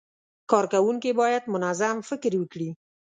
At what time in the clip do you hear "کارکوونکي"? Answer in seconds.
0.51-1.11